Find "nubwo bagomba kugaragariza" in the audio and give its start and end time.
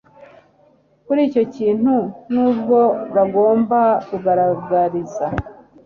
2.33-5.25